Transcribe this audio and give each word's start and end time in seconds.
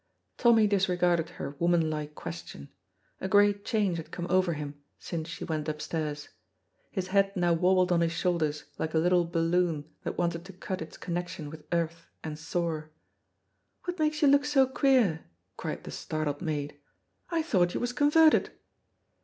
Tommy 0.39 0.65
disregarded 0.65 1.29
her 1.37 1.55
womanlike 1.59 2.15
question; 2.15 2.69
a 3.19 3.27
great 3.27 3.63
change 3.63 3.97
had 3.97 4.09
come 4.09 4.25
over 4.31 4.53
him 4.53 4.73
since 4.97 5.29
she 5.29 5.43
went 5.45 5.69
upstairs; 5.69 6.29
his 6.89 7.09
bead 7.09 7.31
now 7.35 7.53
wobbled 7.53 7.91
on 7.91 8.01
his 8.01 8.11
shoulders 8.11 8.63
like 8.79 8.95
a 8.95 8.97
little 8.97 9.25
balloon 9.25 9.85
that 10.01 10.17
wanted 10.17 10.43
to 10.45 10.53
cut 10.53 10.81
its 10.81 10.97
connection 10.97 11.51
with 11.51 11.67
earth 11.71 12.07
and 12.23 12.39
soar. 12.39 12.89
"What 13.83 13.99
makes 13.99 14.23
you 14.23 14.27
look 14.27 14.45
so 14.45 14.65
queer?" 14.65 15.23
cried 15.55 15.83
the 15.83 15.91
startled 15.91 16.41
maid. 16.41 16.79
"I 17.29 17.43
thought 17.43 17.75
you 17.75 17.79
was 17.79 17.93
converted." 17.93 18.49